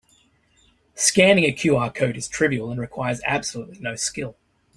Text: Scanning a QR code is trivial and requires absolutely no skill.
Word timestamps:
Scanning 0.95 1.43
a 1.43 1.53
QR 1.53 1.93
code 1.93 2.17
is 2.17 2.27
trivial 2.27 2.71
and 2.71 2.81
requires 2.81 3.21
absolutely 3.23 3.77
no 3.81 3.95
skill. 3.95 4.35